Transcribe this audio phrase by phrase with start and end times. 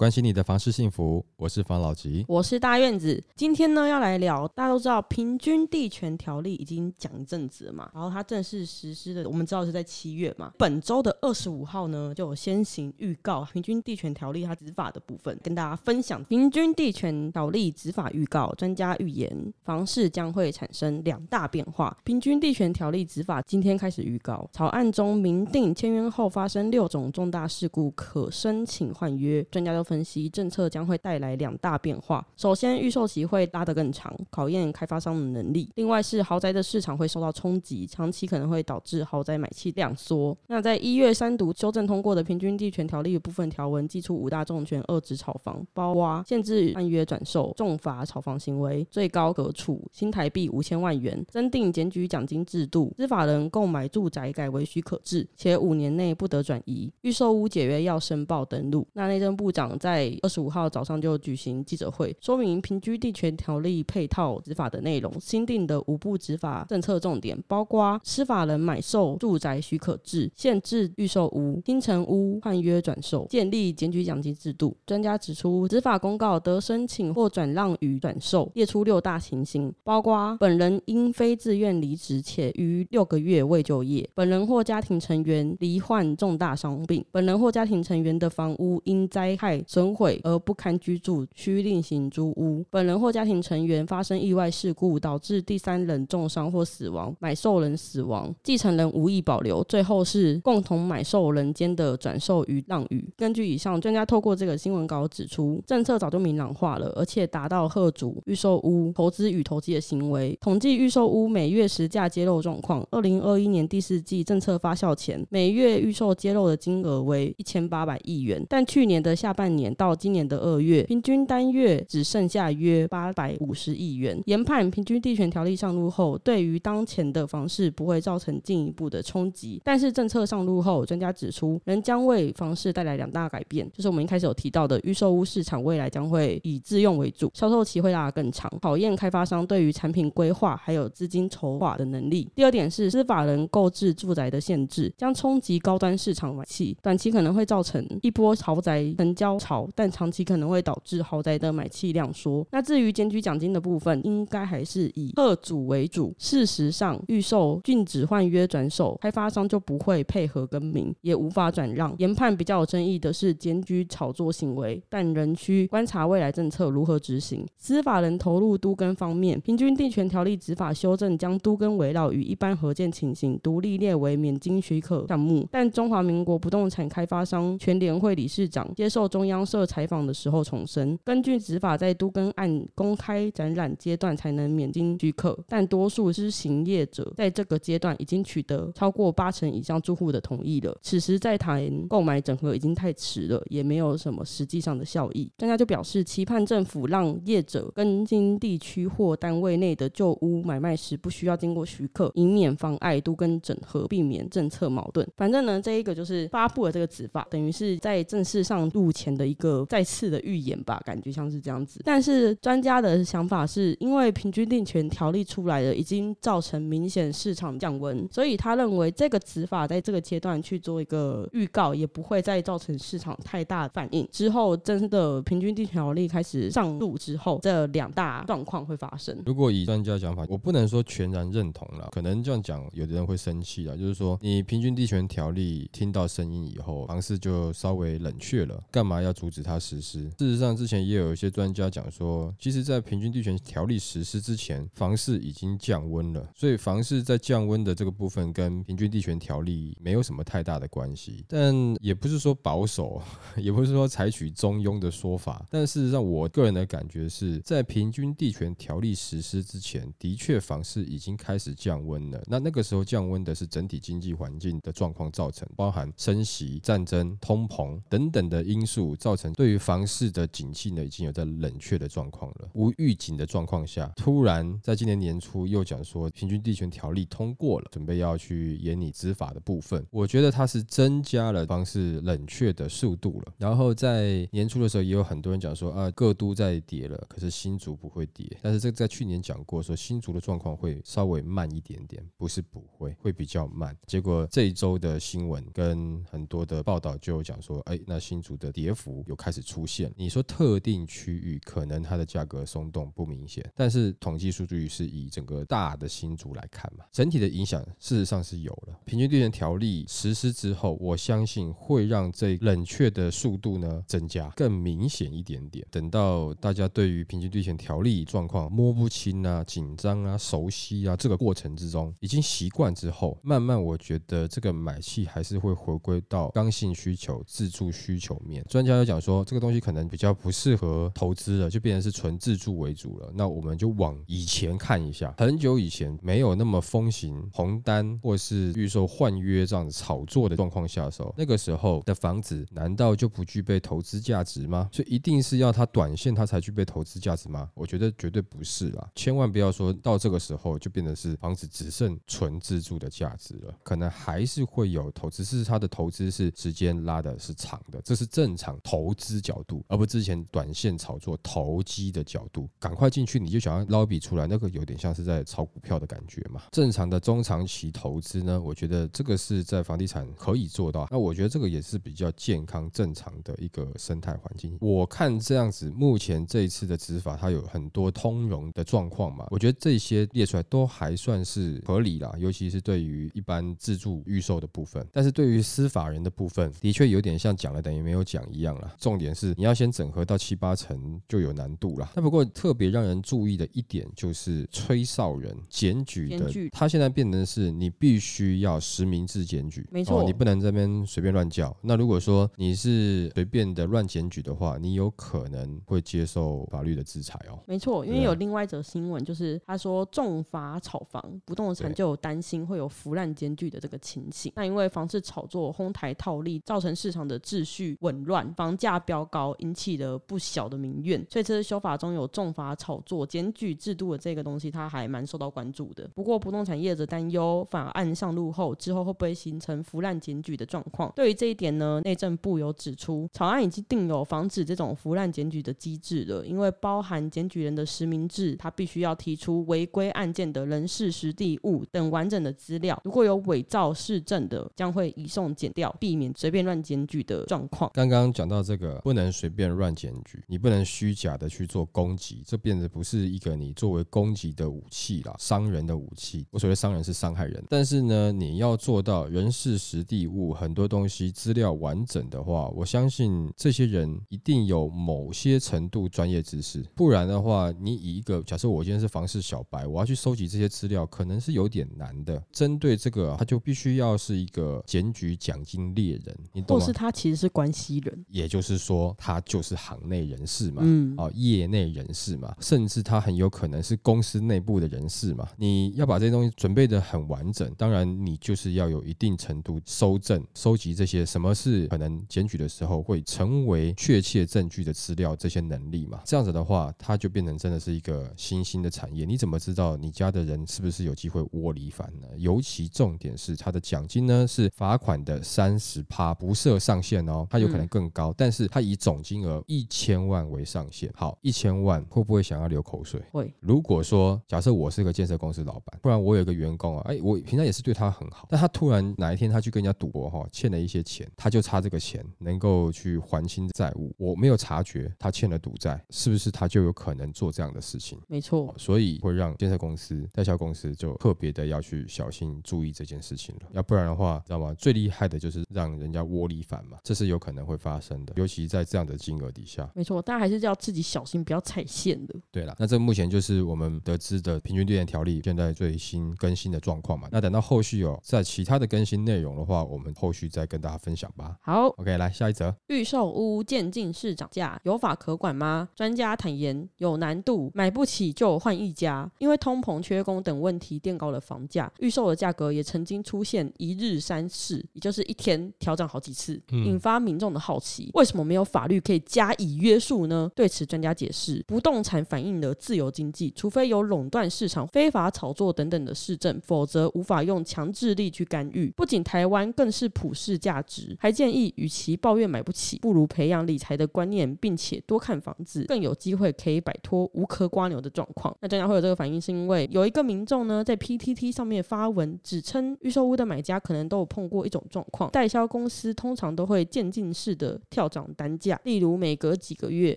[0.00, 2.24] 关心你的房事幸福，我是房老吉。
[2.26, 3.22] 我是大院子。
[3.36, 10.54] 今天呢，要来聊，大家都知道平均地权条例已经讲一阵子了嘛，然后它正式实施的，我们知道是在七月嘛。
[10.56, 18.50] 本周的二十五号呢，就有先行预告平均地权条例它执法的部分，跟大家分享平均地权条例执法预告。
[18.56, 21.94] 专家预言，房市将会产生两大变化。
[22.04, 29.46] 平均地权条例执法今天开始预告，草案中明定签约后发生六种重大事故可申请换约。
[29.50, 29.84] 专家都。
[29.90, 32.24] 分析政策将会带来两大变化。
[32.36, 35.68] 首先，预售期会拉得更长，考验开发商的能力。
[35.74, 40.36] 另外是豪宅的市场会受到冲击，长期可能会导致豪宅买气量缩。
[40.46, 56.92] 那在一月三读修正通过的平均地权条例部分条文，寄出五大重拳遏制炒房，包括限制按约转售、重罚炒房行为，最高可处新台币五千万元，增订检举奖金制度，司法人购买住宅改为许可制，且五年内不得转移。
[57.00, 58.86] 预售屋解约要申报登录。
[58.92, 59.76] 那内政部长。
[59.80, 65.10] 在二十五号早上就举行记者会，说明平居地权条例配套执法的内容。
[65.18, 74.76] 新定的五部执法政策重点包括：司法人买受住宅许可制、限制预售屋、新城屋换约转售、建立检举奖金制度。
[74.84, 89.64] 专家指出，执法公告得申请或转让与转售，列出六大情形，包括本人因非自愿离职且逾六个月未就业，本人或家庭成员罹患重大伤病，本人或家庭成员的房屋因灾害。
[89.70, 92.66] 损毁而不堪居住，需另行租屋。
[92.70, 99.62] 本人或家庭成员发生意外事故，导致第三人重伤或死亡，买受人死亡，继承人无意保留。
[99.68, 103.08] 最后是共同买受人间的转售与让与。
[103.16, 110.36] 根据以上，专家透过这个新闻稿指出，政策早就明朗化了，而且达到贺主预售屋投资与投机的行为。
[110.40, 119.59] 统计预售屋每月实价揭露状况，二零二一年第四季政策发酵前，每月预售揭露的金额为一千八百亿元，但去年的下半年。
[119.60, 124.20] 年到今年的二月，平均单月只剩下约八百五十亿元。
[124.26, 129.60] 研判平均地权条例上路后，对于当前的房市不会造成进一步的冲击。
[129.64, 142.28] 但是政策上路后，专家指出，仍将为房市带来两大改变，就是我们一开始有提到的预售屋市场未来将会以自用为主，销售期会拉得更长，考验开发商对于产品规划还有资金筹划的能力。
[142.34, 149.39] 第二点是司法人购置住宅的限制，将冲击高端市场买气，短期可能会造成一波豪宅成交。
[149.40, 152.46] 潮，但长期可能会导致豪宅的买气量缩。
[152.50, 156.14] 那至于检举奖金的部分，应该还是以贺主为主。
[156.18, 161.94] 事实上，预售禁止换约转手，开发商就不会配合更名，也无法转让。
[161.98, 167.46] 研判比较有争议的是检举炒作行为，但仍需观察未来政策如何执行。
[167.56, 175.46] 司法人投入都更方面，平均地权条例执法修正将都更围绕与一般合建情形独立列为免经许可项目。
[175.50, 179.40] 但中华民国不动产开发商全联会理事长接受中央。
[179.50, 190.78] 社采访的时候重申，根据执法，在都更案公开展览阶段才能免经许可，但多数是行业者在这个阶段已经取得超过八成以上住户的同意了。
[190.82, 195.28] 此时再谈购买整合已经太迟了，也没有什么实际上的效益。
[195.38, 205.04] 专家就表示，期盼政府让业者跟进地区或单位内的旧屋买卖时不需要经过许可，以免妨碍都跟整合，避免政策矛盾。
[205.16, 209.30] 反正呢，这一个就是发布了这个执法，等于是在正式上路前的。
[209.30, 211.80] 一个再次的预言吧，感觉像是这样子。
[211.84, 224.04] 但是专家的想法是，因为平均定权条例出来了，已经造成明显市场降温，所以他认为这个执法在这个阶段去做一个预告，也不会再造成市场太大反应。
[224.10, 229.16] 之后真的平均定权条例开始上路之后，这两大状况会发生。
[229.24, 233.76] 如果以专家讲法，我不能说全然认同了，可能这样讲，有的人会生气啊。
[233.76, 239.09] 就是说，你平均地权条例听到声音以后，房市就稍微冷却了，干嘛要？
[239.12, 240.10] 阻止它实施。
[240.18, 246.28] 事实上，之前也有一些专家讲说，其实，在平均地权条例实施之前，房市已经降温了。
[246.34, 251.24] 所以，房市在降温的这个部分跟平均地权条例没有什么太大的关系。
[251.28, 253.02] 但也不是说保守，
[253.36, 255.46] 也不是说采取中庸的说法。
[255.50, 262.22] 但事实上，我个人的感觉是在平均地权条例实施之前，的确房市已经开始降温了。
[262.26, 268.96] 那那个时候降温的是整体经济环境的状况造成，包含升息、战争、通膨等等的因素。
[269.00, 272.50] 造成对于房市的景气呢，已经有在冷却的状况了。
[272.54, 283.32] 无预警的状况下，突然在今年年初又讲说平均地权条例通过了，准备要去严拟执法的部分，我觉得它是增加了房市冷却的速度了。
[283.38, 288.30] 然后在年初的时候，也有很多人讲说啊，各都在跌了，可是新竹不会跌。
[288.42, 293.74] 但是这个在去年讲过，说新竹的状况会稍微慢一点点，不是不会，会比较慢。
[293.86, 299.92] 结果这一周的新闻跟很多的报道就讲说，哎，那新竹的跌幅有开始出现。
[299.96, 308.78] 你说特定区域可能它的价格松动不明显，但是统计数据是以整个大的新竹来看嘛，整体的影响事实上是有了。
[308.84, 315.66] 平均地权条例实施之后，我相信会让这冷却的速度呢增加，更明显一点点。
[315.70, 328.44] 等到大家对于平均地权条例状况摸不清啊、紧张啊、熟悉啊这个过程之中，已经习惯之后，慢慢我觉得这个买气还是会回归到刚性需求、自住需求面。
[328.48, 333.12] 专家有讲说，这个东西可能比较不适合投资了，就变成是纯自住为主了。
[333.14, 344.68] 那我们就往以前看一下，很久以前没有那么风行红单或是预售换约这样子炒作的状况下的时候，那个时候的房子难道就不具备投资价值吗？
[344.72, 347.48] 所以一定是要它短线它才具备投资价值吗？
[347.54, 366.42] 我觉得绝对不是啦，千万不要说到这个时候就变成是房子只剩纯自住的价值了，可能还是会有投资，是它的投资是时间拉的是长的，这是正常投资角度，而不之前短线炒作投机的角度，赶快进去你就想要捞笔出来，那个有点像是在炒股票的感觉嘛。
[366.52, 374.56] 正常的中长期投资呢，我觉得这个是在房地产可以做到，那我觉得这个也是比较健康正常的一个生态环境。
[374.60, 388.74] 我看这样子，目前这一次的执法，它有很多通融的状况嘛，我觉得这些列出来都还算是合理啦，尤其是对于一般自住预售的部分，但是对于司法人的部分，的确有点像讲了等于没有讲一样了。
[388.78, 391.90] 重点是你要先整合到七八成就有难度了。
[391.94, 401.54] 那不过特别让人注意的一点就是吹哨人检举的，他现在变成是你必须要实名制检举，没错哦你不能这边随便乱叫。
[401.62, 407.38] 那如果说你是随便的乱检举的话，你有可能会接受法律的制裁哦。
[407.46, 414.32] 没错，因为有另外一则新闻，就是他说重罚炒房，不动产就有担心会有腐烂检举的这个情形。
[414.36, 420.98] 那因为房市炒作、哄抬套利，造成市场的秩序紊乱，房价飙高，引起了不小的民怨。
[421.10, 425.86] 所以这次修法中有重罚炒作、检举制度的这个东西，它还蛮受到关注的。
[425.94, 430.90] 不过不动产业者担忧法案上路后，之后会不会形成腐烂检举的状况？
[430.96, 442.80] 对于这一点呢，内政部有指出，草案已经定有防止这种腐烂检举的机制了，因为包含检举人的实名制，他必须要提出违规案件的人事、实地、物等完整的资料。
[442.84, 447.70] 如果有伪造市政的，将会移送检调，避免随便乱检举的状况。
[447.74, 456.24] 刚刚讲到这个，不能随便乱检举，你不能虚假的去做攻击，这变得不是一个你作为攻击的武器啦，伤人的武器。
[456.30, 472.22] 我所谓伤人是伤害人，但是呢，你要做到人事实地物很多东西资料完整的话，我相信这些人一定有某些程度专业知识，不然的话，你以一个假设我今天是房市小白，我要去收集这些资料，可能是有点难的。
[472.32, 476.72] 针对这个，他就必须要是一个检举奖金猎人，你懂吗或是？
[476.72, 485.26] 他其实是关系人，也就是说，他就是行内人士嘛，嗯，哦，业内人士嘛，甚至他很有可能是公司内部的人士嘛。
[485.38, 496.02] 你要把这些东西准备的很完整，当然你就是要有一定程度收证、收集这些什么是可能检举的时候会成为确切证据的资料这些能力嘛。
[496.04, 499.06] 这样子的话，它就变成真的是一个新兴的产业。
[499.06, 502.06] 你怎么知道你家的人是不是有机会窝里反呢？
[502.18, 510.90] 尤其重点是他的奖金呢是罚款的三十趴，不设上限哦，它有可能更高，但是它以总金额一千万为上限。
[510.94, 513.00] 好，一千万会不会想要流口水？
[513.12, 527.98] 会如果说假设我是个建设公司老板，不然我有一个员工啊，哎，我平常也是对他很好，但他突然哪一天他去跟人家赌博哈，欠了一些钱，他就差这个钱能够去还清债务，我没有察觉他欠了赌债，是不是他就有可能做这样的事情？
[528.08, 534.54] 没错，所以会让建设公司、代销公司就特别的要去小心注意这件事情了，要不然的话，知道吗？
[534.54, 539.70] 最厉害的就是让人家窝里反嘛，这是有可能会发生的，尤其在这样的金额底下。
[539.74, 542.14] 没错，大家还是要自己小心，不要踩线的。
[542.30, 547.08] 对了，那这目前就是我们得知的平均地权条例现在最新更新的状况嘛。
[547.10, 551.36] 那等到后续有在其他的更新内容的话，我们后续再跟大家分享吧。
[551.40, 552.54] 好，OK，来下一则。
[552.68, 555.68] 预售屋渐进式涨价，有法可管吗？
[555.74, 559.10] 专家坦言有难度，买不起就换一家。
[559.18, 567.89] 因为通膨、缺工等问题垫高了房价，预售的价格也曾经出现一日三市，也就是一天调整好几次，嗯引发民众的好奇。
[567.94, 570.30] 为什么没有法律可以加以约束呢？
[570.34, 578.72] 对此，专家解释，不动产反映了自由经济，除非有垄断市场、非法炒作等等的市政，否则无法用强制力去干预。
[578.76, 580.96] 不仅台湾，更是普世价值。
[580.98, 588.36] 还建议，与其抱怨买不起，不如培养理财的观念，并且多看房子，更有机会可以摆脱无壳瓜牛的状况。
[588.40, 599.96] 那专家会有这个反应，是因为有一个民众呢，在 PTT 上面发文，指称预售屋的买家可能都有碰过一种状况，代销公司通常都会渐进式的涨单价，例如每隔几个月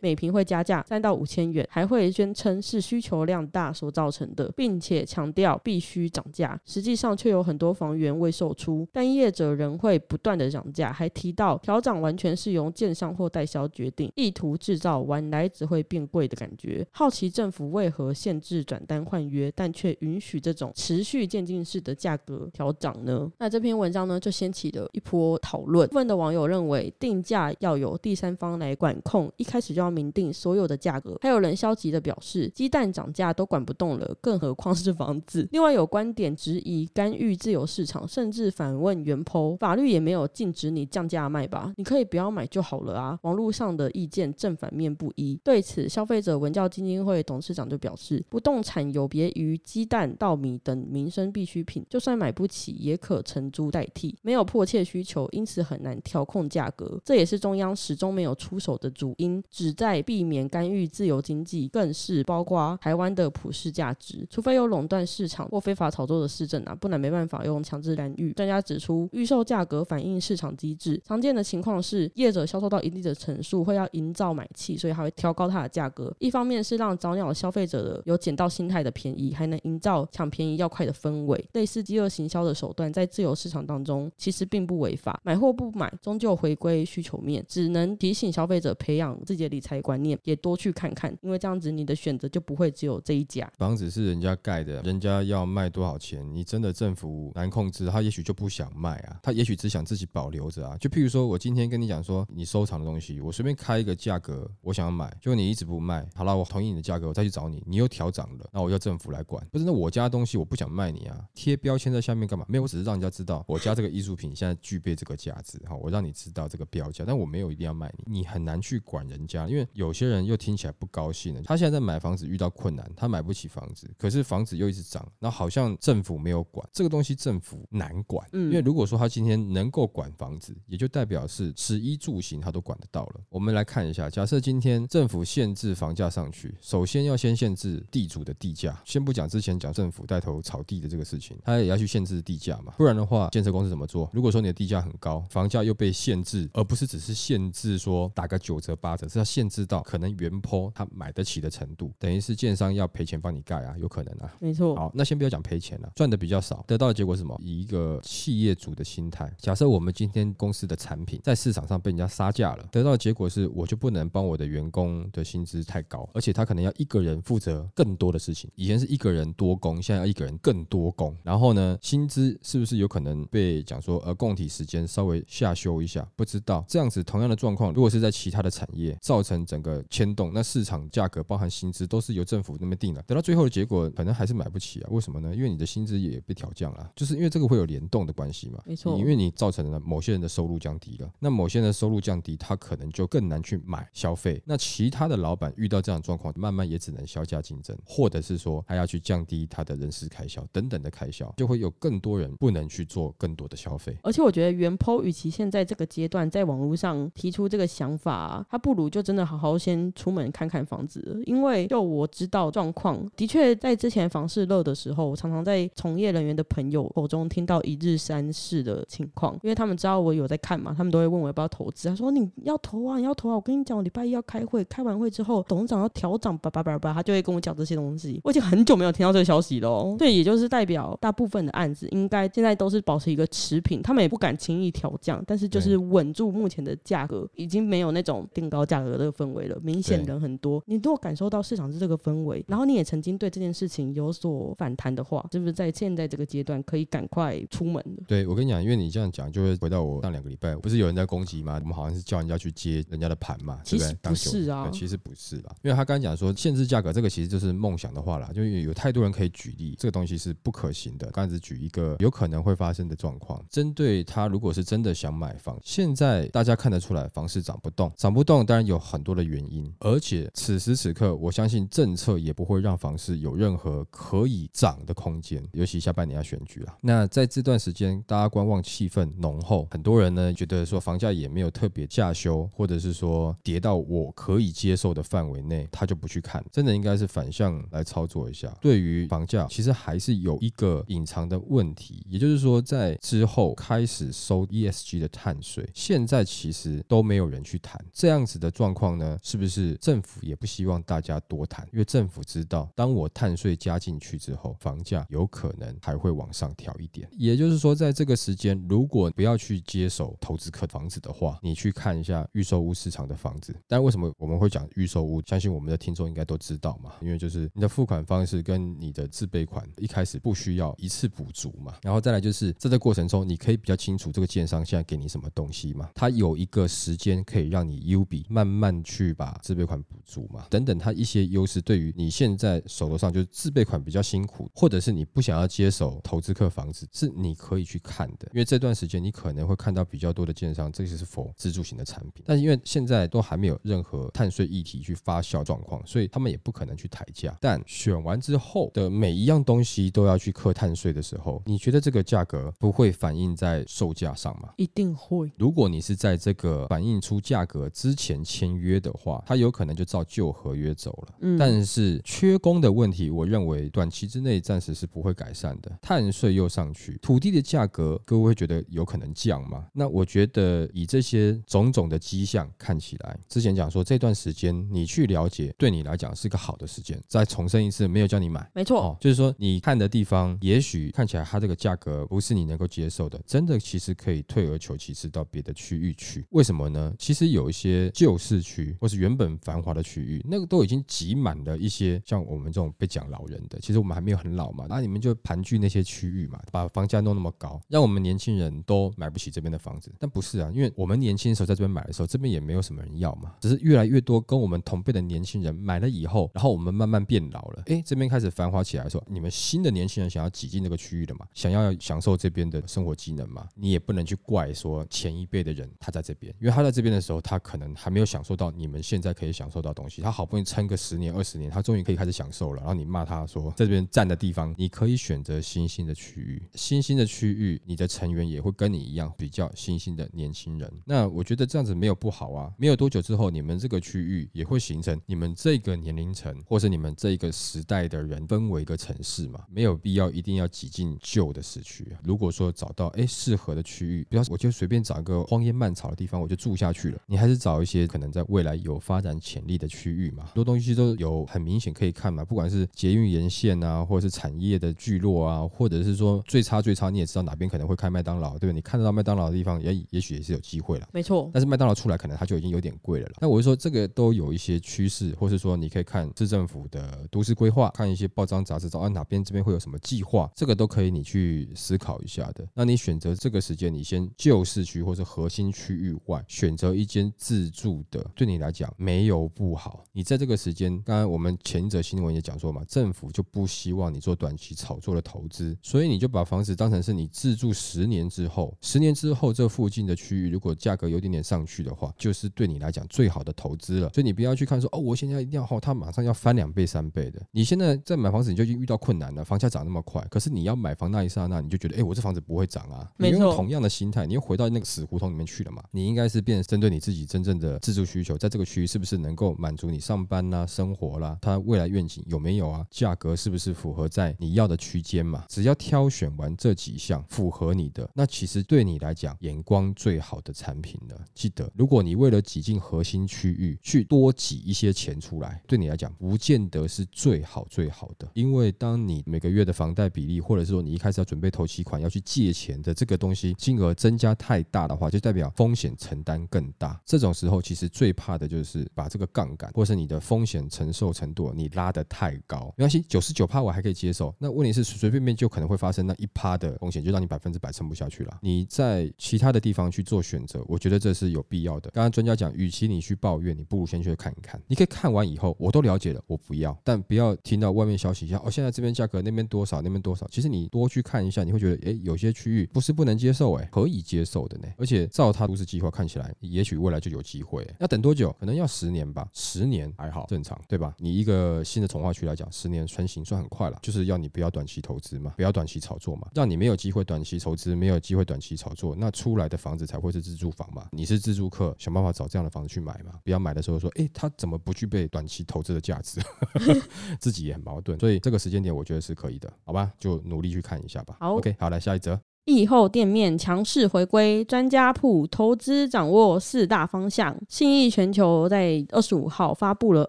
[0.01, 16.85] 每平会加价三到五千元，还会宣称是需求量大所造成的，并且强调必须涨价，实际上却有很多房源未售出，但业者仍会不断的涨价，还提到调涨完全是由建商或代销决定，意图制造晚来只会变贵的感觉。
[16.91, 23.31] 好奇政府为何限制转单换约，但却允许这种持续渐进式的价格调涨呢？
[23.37, 25.87] 那这篇文章呢，就掀起了一波讨论。
[25.87, 31.17] 部分的网友认为，定价要由第三方来管控，一开始就要明定所有的价格。
[31.21, 35.47] 还有人消极的表示，鸡蛋涨价都管不动了，更何况是房子。
[35.51, 41.73] 另外有观点质疑干预自由市场，甚至反问原剖，法律也没有禁止你降价卖吧？
[41.77, 43.19] 你可以不要买就好了啊。
[43.23, 45.39] 网络上的意见正反面不一。
[45.43, 56.99] 对此，消费者文教基金会董事长就表示，不动产有别于鸡蛋、稻米等民生必需品，就算买不起，也可承租代替，没有迫切需求，因此很难调控价格。
[57.03, 64.25] 这也是中中央始终没有出手的主因，旨在避免干预自由经济，更是包括台湾的普世价值。
[64.27, 68.33] 除非有垄断市场或非法炒作的市政啊，不然没办法用强制干预。
[68.33, 76.11] 专家指出，预售价格反映市场机制，常见的情况是业者销售到一定的层数，会要营造买气，所以还会调高它的价格。
[76.17, 81.47] 一方面是让早鸟消费者的有捡到心态的便宜，还能营造抢便宜要快的氛围。
[81.53, 85.21] 类似饥饿行销的手段，在自由市场当中其实并不违法。
[85.23, 93.51] 买或不买，终究回归需求面，只能提醒消费者培养自己的理财观念，也多去看看，因为这样子你的选择就不会只有这一家。
[93.57, 100.77] 房子是人家盖的，人家要卖多少钱，你真的政府难控制，他也许就不想卖啊，他也许只想自己保留着啊。
[100.77, 109.65] 就譬如说我今天跟你讲说，你收藏的东西，我随便开一个价格，我想要买，结果你一直不卖，好了，我同意你的价格，我再去找你，你又调涨了，那我要政府来管，不是？
[109.65, 112.45] 那我家东西我不想卖你啊，贴标签在下面干嘛？
[112.47, 133.21] 没有，我只是让人家知道我家这个艺术品现在具备这个价值，好，我让你知道这个标价，但我没有一定要卖你，你很难去管人家，因为有些人又听起来不高兴了，他现在在买房子遇到困难，他买不起房子，可是房子又一直涨，那好像政府没有管这个东西，政府难管，因为如果说他今天能够管房子，也就代表是食衣住行他都管得到了。
[133.29, 144.07] 我们来看一下，假设今天政府限制房价上去，首先要先限制地主的地价，先不讲之前讲政府带头炒地的这个事情，他也要去限制地价嘛，不然的话，建设公司怎么做？
[144.13, 154.35] 如果说你的地价很高，房价又被限制，而不是只是限制说打个九折八折，是要限制到可能原坡他买得起的程度，等于是建商要赔钱帮你盖啊，有可能啊。
[154.41, 154.75] 没错。
[154.75, 157.39] 好，那先不要讲赔钱了，赚的比较少，得到的结果是什么？
[157.41, 168.51] 以一个企业主的心态，假设我们今天公司的产品在市场上被人家杀价了，得到的结果是我就不能帮我的员工的薪资太高，而且他可能要一个人负责更多的事情。
[168.55, 171.15] 以前是一个人多工，现在要一个人更多工。
[171.23, 176.05] 然后呢，薪资是不是有可能被讲说呃供体时间稍微下修一下？
[176.15, 184.89] 不知道这样子同样的状况，如果是在其他的产业造成整个牵动，那市场价格包含薪资都是由政府那边定的，得到最后的结果可能还是买不起啊？
[184.89, 185.35] 为什么呢？
[185.35, 188.59] 因为你的薪资也被调降了，就是因为这个会有联动的关系嘛。
[188.65, 194.41] 没错，因为你造成了某些人的收入降低了，那某些人的收入降低，他可能就更难去买消费。
[194.43, 203.95] 那其他的老板遇到这样的状况，慢慢也只能削价竞争，或者是说还要去降低他的人事开销等等的开销，就会有更多人不能去做更多的消费。
[204.01, 228.19] 而且我觉得原 po 与其现在这个阶段在网络上提出这个想法，他不如就真的好好先出门看看房子，因为就我知道状况，的确在之前房市热的时候，我常常在从业人员的朋友口中听到一日三市的情况，因为他们知道我有在看嘛，他们都会问我要不要投资，他说你要投啊，你要投啊，我跟你讲，我礼拜一要开会，开完会之后董事长要调涨，叭叭叭叭，他就会跟我讲这些东西。
[228.23, 239.57] 我已经很久没有听到这个消息了，对，也就是代表大部分的案子应该现在都是保持一个持平，他们也不敢轻易调降，但是就是稳住目前的价格，已经没有那种定高价格的氛围了。
[239.63, 248.03] 明显人很多，你如果感受到市场是这个氛围，然后你也曾经对这件事情有所反弹的话，是不是在现在这个阶段可以赶快出门的？
[248.07, 251.59] 对我跟你讲，因为你这样讲，就会回到我上两个礼拜，不是有人在攻击吗？
[251.61, 261.09] 我们好像是叫人家去接人家的盘嘛，其实不是啊，其实不是啦，因为他刚刚讲说限制价格，这个其实就是梦想的话啦，就有太多人可以举例，这个东西是不可行的。
[261.11, 266.82] 刚才只举一个有可能会发生的状况，针对他如果是真的想买房，现在大家看得出。
[266.83, 276.77] 出来房市涨不动，涨不动当然有很多的原因，而且此时此刻，我相信政策也不会让房市有任何可以涨的空间，尤其下半年要选举了。
[276.81, 288.55] 那在这段时间，大家观望气氛浓厚，很多人呢觉得说房价也没有特别下修，或者是说跌到我可以接受的范围内，他就不去看，真的应该是反向来操作一下。
[288.61, 301.67] 对于房价，其实还是有一个隐藏的问题，也就是说，在之后开始收 ESG 的碳税，现在其实都没有人去谈这样子的状况呢，是不是政府也不希望大家多谈？
[301.71, 307.07] 因为政府知道，当我碳税加进去之后，房价有可能还会往上调一点。
[307.17, 313.55] 也就是说，在这个时间，如果不要去接手投资客房子的话，你去看一下预售屋市场的房子。
[313.67, 315.21] 但为什么我们会讲预售屋？
[315.25, 347.35] 相信我们的听众应该都知道嘛，因为就是你的付款方式跟你的自备款一开始不需要一次补足嘛，然后再来就是在这过程中，你可以比较清楚这个建商现在给你什么东西嘛，他有一个时间可以让你 U 比慢慢去把自备款补足嘛，等等，它一些优势对于你现在手头上就是自备款比较辛苦，或者是你不想要接手投资客房子，是你可以去看的，因为这段时间你可能会看到比较多的建商，这些是否自助型的产品，但是因为现在都还没有任何碳税议题去发酵状况，所以他们也不可能去抬价。
[347.41, 354.53] 但选完之后的每一样东西都要去课碳税的时候，你觉得这个价格不会反映在售价上吗？
[354.57, 355.31] 一定会。
[355.37, 361.15] 如果你是在这个反映出价格之前签约的话，它有可能就照旧合约走了。
[361.21, 365.71] 嗯，但是缺工的问题，我认为短期之内暂时是不会改善的。
[365.81, 369.65] 碳税又上去，土地的价格，各位会觉得有可能降吗？
[369.73, 377.01] 那我觉得以这些种种的迹象看起来，之前讲说这段时间你去了解，对你来讲是个好的时间。
[377.07, 378.49] 再重申一次，没有叫你买。
[378.53, 386.25] 没错，哦，就是说你看的地方，也许看起来它这个价格不是你能够接受的，真的其实可以退而求其次到别的区域去。
[386.33, 386.91] 为什么呢？
[386.97, 393.59] 其实有一些旧市区或是原本繁华的区域，那个都已经挤满了一些像我们这种被讲老人的。
[393.59, 399.93] 其实我们还没有很老嘛，那你们就盘踞那些区域嘛，把房价弄那么高，让我们年轻人都买不起这边的房子。
[399.99, 441.87] 但不是啊，因为我们年轻的时候在这边买的时候，这边也没有什么人要嘛，只是越来越多跟我们同辈的年轻人买了以后，然后我们慢慢变老了，哎，这边开始繁华起来的时候，你们新的年轻人想要挤进那个区域的嘛，想要享受这边的生活机能嘛，你也不能去怪说前一辈的人他在这边，因为他在这边的时候，他可能还没有享受到你们现在可以享受到东西，他好不容易撑个十年二十年，他终于可以开始享受了，然后你骂他说在这边站的地方，你可以选择新兴的区域，新兴的区域，你的成员也会跟你一样比较新兴的年轻人，那我觉得这样子没有不好啊，没有多久之后，你们这个区域也会形成你们这个年龄层或是你们这个时代的人分为一个城市嘛，没有必要一定要挤进旧的市区。
[442.03, 450.25] 如果说找到哎适合的区域，不要我就随便找一个荒烟蔓草的地方我就住下去了，你还是找一些可能在未来有发展潜力的区域嘛。
[450.25, 458.53] 很多东西都有很明显可以看嘛，不管是捷运沿线啊，或者是产业的聚落啊，或者是说最差最差你也知道哪边可能会开麦当劳，对不对？
[458.53, 460.87] 你看得到麦当劳的地方，也也许也是有机会了。
[460.93, 461.29] 没错。
[461.33, 463.13] 但是麦当劳出来可能它就已经有点贵了啦。
[463.21, 472.47] 那我就说这个都有一些趋势，或是说你可以看市政府的都市规划，看一些报章杂志，找啊哪边这边会有什么计划，这个都可以你去思考一下的。
[472.53, 479.83] 那你选择这个时间，你先旧市区或是核心区域外选择一间自住的，对你来讲没有不好。
[479.91, 493.89] 你在这个时间，刚刚我们前一则新闻也讲说嘛，政府就不希望你做短期炒作的投资，所以你就把房子当成是你自住十年之后，十年之后这附近的区域如果价格有点点上去的话，就是对你来讲最好的投资了。
[493.93, 497.21] 所以你不要去看说哦，我现在一定要哦，它马上要翻两倍三倍的。
[497.31, 502.89] 你现在在买房子你就已经遇到困难了，房价涨那么快，可是你要买房那一刹那，你就觉得哎，我这房子不会涨啊。
[502.97, 505.63] 没错你用同样的心态，你又回到那个死胡同里面去了嘛。
[505.71, 512.65] 你应该是变针对你自己真正的自住需求，在这个区域是不是能够满足你上班啦、生活啦，它未来愿景有没有啊？
[512.71, 515.23] 价格是不是符合在你要的区间嘛？
[515.29, 520.99] 只要挑选完这几项符合你的，那其实对你来讲眼光最好的产品了。
[521.13, 536.79] 记得，如果你为了挤进核心区域去多挤一些钱出来，对你来讲不见得是最好最好的，因为当你每个月的房贷比例，或者是说你一开始要准备投期款要去借钱的这个东西金额增加太大的话，就代表风险承担更大。
[536.85, 542.53] 这种时候其实最怕的就是把这个杠杆或是你的风险承受程度你拉得太高。
[542.57, 544.13] 没关系，九十九趴我还可以接受。
[544.19, 548.19] 那问题是随随便便就可能会发生那一趴的风险，就让你百分之百撑不下去了。
[548.21, 551.71] 你在其他的地方去做选择，我觉得这是有必要的。
[551.71, 554.39] 刚刚专家讲，与其你去抱怨，你不如先去看一看。
[554.47, 560.07] 你可以看完以后，我都了解了，我不要，但不要听到外面消息，一下哦，现在这边价格那边多少，那边多少。
[560.09, 564.47] 其实你多去看一下，你会觉得，哎，有些区域不是不能接受，哎，可以接受的呢。
[564.57, 565.62] 而且照他都市计。
[565.63, 567.47] 划看起来，也许未来就有机会。
[567.59, 568.15] 要等多久？
[568.19, 569.07] 可能要十年吧。
[569.13, 570.75] 十年还好，正常，对吧？
[570.77, 573.57] 你一个新的从化区来讲，十年成型算很快了。
[573.61, 580.67] 就是要你不要短期投资嘛，不要短期炒作嘛，让你没有机会短期投资，没有机会短期炒作，那出来的房子才会是自住房嘛。
[580.71, 586.01] 你是自住客，想办法找这样的房子去买嘛，不要买的时候说，哎，它怎么不具备短期投资的价值？
[586.99, 587.79] 自己也很矛盾。
[587.79, 589.71] 所以这个时间点，我觉得是可以的，好吧？
[589.79, 590.97] 就努力去看一下吧。
[590.99, 591.99] 好，OK，好，来下一则。
[592.25, 597.13] 疫后店面强势回归，专家铺投资掌握四大方向。
[597.27, 599.85] 信义全球在二十五号发布了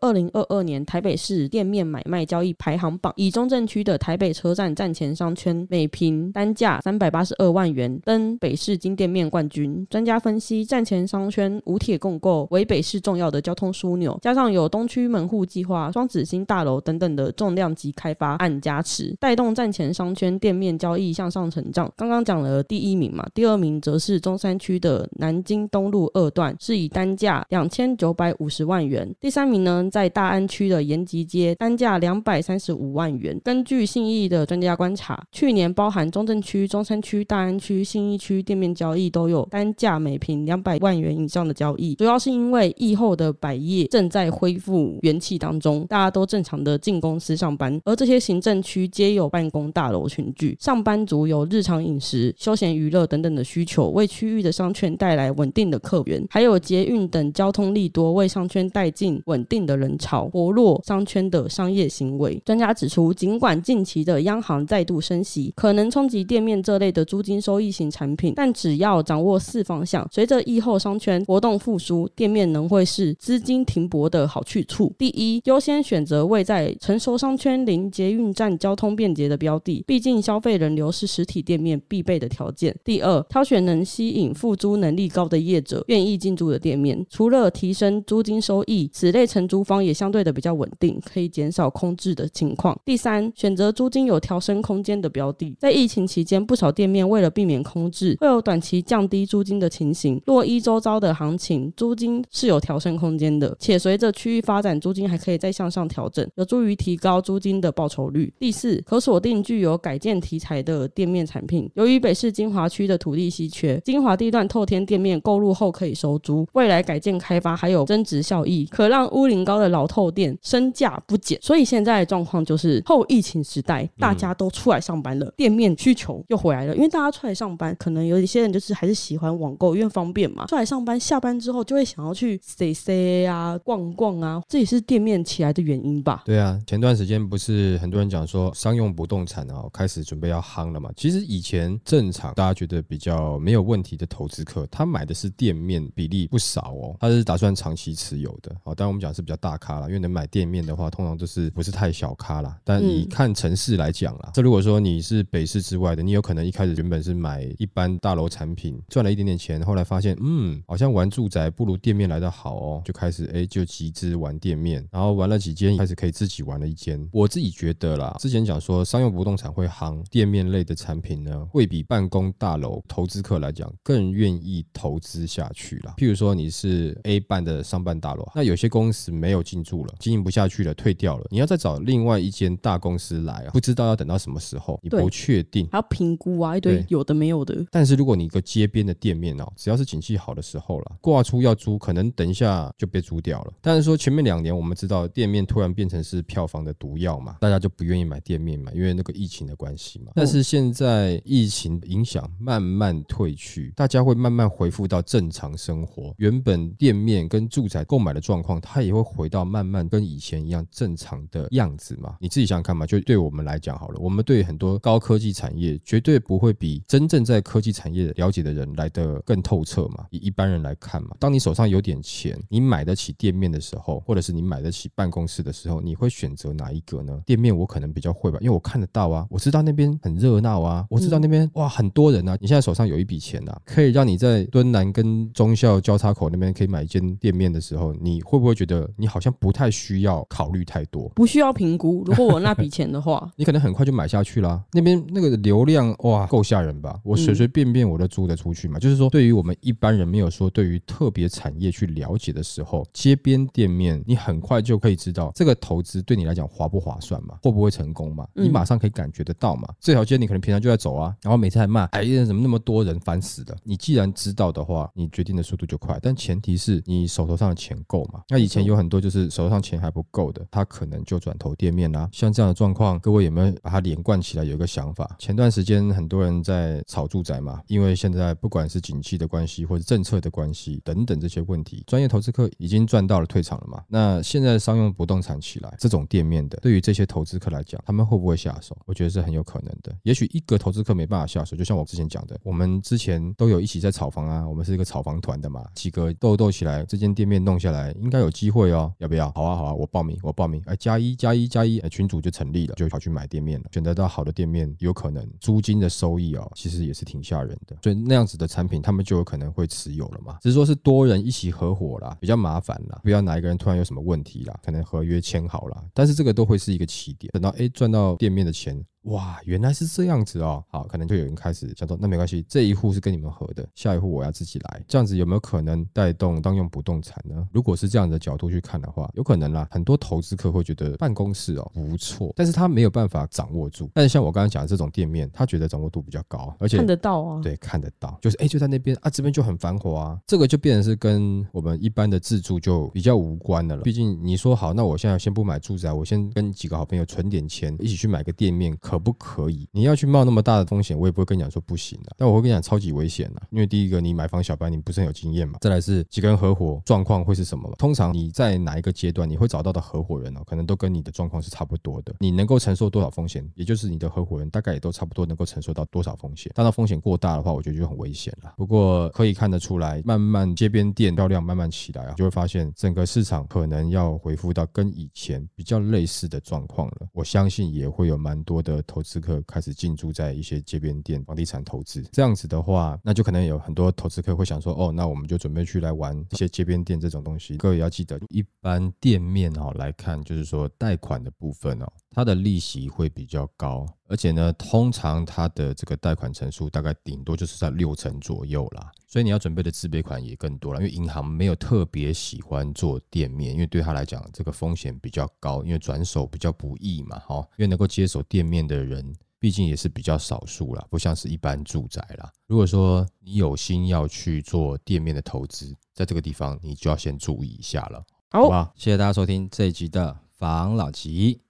[0.00, 9.86] 二零二二年台北市店面买卖交易排行榜，以中正区的台北车站站前商圈每平单价三百八十二万元登北市金店面冠军。
[9.90, 21.92] 专家分析，站前商圈无铁共构为北市重要的交通枢纽，加上有东区门户计划、双子星大楼等等的重量级开发案加持，带动站前商圈店面交易向上成长。
[21.94, 22.21] 刚刚。
[22.24, 29.12] 讲了第一名嘛，第二名则是中山区的南京东路二段，是以单价两千九百五十万元。
[29.20, 33.40] 第三名呢，在大安区的延吉街，单价两百三十五万元。
[33.42, 52.11] 根据信义的专家观察，去年包含中正区、中山区、大安区、信义区店面交易都有单价每平两百万元以上的交易，主要是因为疫后的百业正在恢复元气当中，大家都正常的进公司上班，而这些行政区皆有办公大楼群聚，上班族有日常饮食。
[52.36, 62.40] 休闲娱乐等等的需求，为区域的商圈带来稳定的客源，还有捷运等交通利多，为商圈带进稳定的人潮，活络商圈的商业行为。
[62.44, 74.92] 专家指出，尽管近期的央行再度升息，可能冲击店面这类的租金收益型产品，但只要掌握四方向，随着疫后商圈活动复苏，店面能会是资金停泊的好去处。
[74.98, 82.01] 第一，优先选择位在成熟商圈、临捷运站、交通便捷的标的，毕竟消费人流是实体店面必。
[82.02, 82.74] 备的条件。
[82.84, 87.04] 第二，挑选能吸引付租能力高的业者，愿意进驻的店面。
[87.08, 92.78] 除了提升租金收益，此类承租方也相对的比较稳定，可以减少空置的情况。
[92.84, 95.56] 第三，选择租金有调升空间的标的。
[95.58, 100.20] 在疫情期间，不少店面为了避免空置，会有短期降低租金的情形。
[100.26, 108.32] 若一周遭的行情，租金是有调升空间的，且随着区域发展，租金还可以再向上调整，有助于提高租金的报酬率。
[108.38, 111.70] 第四，可锁定具有改建题材的店面产品。
[111.74, 121.38] 由于于北市金华区的土地稀缺，金华地段透天店面购入后可以收租，未来改建开发还有增值效益，可让屋龄高的老透店身价不减。
[121.42, 126.74] 所以现在的状况就是后疫情时代，大家都出来上班了，店面需求又回来了。
[126.74, 130.46] 因为大家出来上班，可能有一些人就是还是喜欢网购，因为方便嘛。
[130.46, 136.22] 出来上班，下班之后就会想要去 C C 啊逛逛啊，这也是店面起来的原因吧？
[136.24, 140.90] 对啊，前段时间不是很多人讲说商用不动产啊开始准备要夯了嘛？
[140.96, 141.78] 其实以前。
[141.84, 148.54] 正常，大家觉得比较没有问题的投资客，他买的是店面比例不少哦，他是打算长期持有的。
[148.64, 152.56] 好，当然我们讲是比较大咖了，因为能买店面的话，通常都是不是太小咖啦。
[152.62, 167.04] 但你看城市来讲啦，这如果说你是北市之外的，你有可能一开始原本是买一般大楼产品，赚了一点点钱，后来发现，嗯，好像玩住宅不如店面来的好哦，就开始哎就集资玩店面，然后玩了几间，开始可以自己玩了一间。
[167.10, 171.68] 我自己觉得啦，之前讲说商用不动产会夯店面类的产品呢，会。
[171.72, 175.94] 比办公大楼投资客来讲更愿意投资下去了。
[175.96, 187.64] 譬如说你是 A 办的商办大楼，那有些公司没有进驻了，经营不下去了，退掉了，你要再找另外一间大公司来啊，不知道要等到什么时候，你不确定，还要评估啊，一堆有的没有的。
[187.70, 193.52] 但是如果你一个街边的店面哦，只要是景气好的时候了，挂出要租，可能等一下就被租掉了。
[193.62, 200.12] 但是说前面两年我们知道店面突然变成是票房的毒药嘛，大家就不愿意买店面嘛，因为那个疫情的关系嘛。
[200.14, 201.72] 但是现在疫情。
[201.86, 206.14] 影响慢慢退去，大家会慢慢恢复到正常生活。
[206.16, 212.16] 原本店面跟住宅购买的状况，它也会回到慢慢跟以前一样正常的样子嘛？
[212.20, 212.86] 你自己想想看嘛。
[212.86, 220.06] 就对我们来讲好了，我们对很多高科技产业绝对不会比真正在科技产业了解的人来的更透彻嘛。
[220.10, 227.20] 以一般人来看嘛，当你手上有点钱，你买得起店面的时候，或者是你买得起办公室的时候，你会选择哪一个呢？
[227.26, 231.41] 店面我可能比较会吧，因为我看得到啊，我知道那边很热闹啊，我知道那边。
[231.54, 232.36] 哇，很多人啊！
[232.40, 241.08] 你现在手上有一笔钱啊，可以让你在敦南跟中校交叉口那边可以买一间店面的时候，你会不会觉得你好像不太需要考虑太多？
[241.14, 242.02] 不需要评估。
[242.06, 244.62] 如果我那笔钱的话， 你可能很快就买下去啦。
[244.72, 246.98] 那边那个流量哇，够吓人吧？
[247.04, 248.78] 我随随便便我都租得出去嘛。
[248.78, 257.36] 就是说，对于我们一般人没有说对于特别产业去了解的时候，街边店面你很快就可以知道这个投资对你来讲划不划算嘛？
[257.42, 258.26] 会不会成功嘛？
[258.34, 259.68] 你马上可以感觉得到嘛？
[259.80, 261.31] 这条街你可能平常就在走啊，然后。
[261.32, 263.56] 然后每次还骂，哎呀，怎么那么多人，烦死了。
[263.64, 268.22] 你既然知道的话，你决定的速度就快，但前提是你手头上的钱够嘛。
[268.28, 272.06] 那以前有很多就是手头上钱还不够的，他可能就转投店面啦。
[272.12, 274.44] 像这样的状况，各位有没有把它连贯起来？
[274.44, 283.82] 有一个想法，前段时间很多人在炒住宅嘛，因为现在不管是景气的关系或者政策的关系等等这些问题，专业投资客已经赚到了退场了嘛。
[283.88, 288.76] 那现在商用不动产起来，这种店面的，对于这些投资客来讲，他们会不会下手？
[288.84, 289.96] 我觉得是很有可能的。
[290.02, 298.92] 也许一个投资客没办法下手，就像我之前讲的，我们之前都有一起在炒房啊，我们是一个炒房团的嘛，几个斗斗起来，这间店面弄下来，应该有机会哦。
[298.98, 299.30] 要不要？
[299.32, 300.62] 好啊，好啊，我报名，我报名。
[300.66, 303.66] 哎，加一加一加一，哎，群主就成立了，就跑去买店面了。
[303.72, 307.76] 选择到好的店面，有可能租金的收益哦，其实也是挺吓人的。
[307.82, 310.38] 所以那样子的产品，他们就有可能会持有了嘛。
[310.40, 317.30] 只是说是多人一起合伙啦，比较麻烦啦，不要哪一个人突然有什么问题啦，可能合约签好了，但是这个都会是一个起点。
[317.32, 318.82] 等到哎赚到店面的钱。
[319.04, 320.62] 哇，原来是这样子哦！
[320.68, 327.44] 好，可能就有人开始想说，那没关系，这一户是跟你们合的，下一户我要自己来，这样子有没有可能带动当用不动产呢？
[327.50, 329.66] 如果是这样的角度去看的话，有可能啦。
[329.72, 333.90] 很多投资客会觉得办公室哦不错，但是他没有办法掌握住。
[333.92, 343.82] 但是像我刚刚讲的这种店面，他觉得掌握度比较高，而且看得到啊，对，看得到，就是哎就在那边啊，这边就很繁华啊，这个就变成是跟我们一般的自住就比较无关的了。
[343.82, 348.76] 毕竟你说好，那我现在先不买住宅，我先跟几个好朋友存点钱，一起去买个店面。
[348.92, 349.66] 可不可以？
[349.72, 352.14] 你要去冒那么大的风险，我也不会跟你讲说不行的。
[352.18, 355.56] 但我会跟你讲超级危险的，因为第一个你买房小白，你不是很有经验嘛。
[355.62, 357.74] 再来是几个人合伙状况会是什么？
[357.78, 362.14] 通常你在哪一个阶段你会找到的合伙人哦，可能都跟你的状况是差不多的。
[362.18, 366.52] 你能够承受多少风险，也就是你的合伙人大概也都差不多能够承受到多少风险。
[366.54, 368.52] 当到风险过大的话，我觉得就很危险了。
[368.58, 377.08] 不过可以看得出来，慢慢街边店销量慢慢起来啊，就会发现整个市场可能要恢复到跟以前比较类似的状况了。
[377.14, 379.62] 我相信也会有蛮多的投资客开。
[379.62, 387.58] 始进驻在一些街边店、房地产投资，这样子的话，那就可能有很多投资客会想说，哦，那我们就准备去来玩一些街边店这种东西。
[387.58, 398.90] 各位要记得，一般店面哦来看，就是说贷款的部分哦，它的利息会比较高，而且呢，通常它的这个贷款成数大概顶多就是在六成左右啦。
[399.12, 409.14] 所以你要准备的自备款也更多了，因为银行没有特别喜欢做店面，因为对他来讲这个风险比较高，因为转手比较不易嘛，哈，因为能够接手店面的人。
[409.38, 412.32] 毕竟也是比较少数啦，不像是一般住宅啦。
[412.46, 418.72] 如果说你有心要去做店面的投资，在这个地方你就要先注意一下了，好吧？
[418.76, 421.40] 谢谢大家收听这一集的房老吉，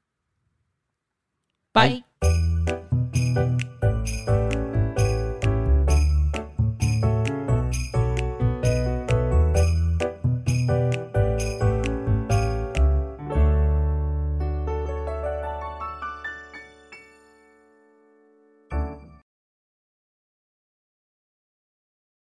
[1.70, 2.03] 拜。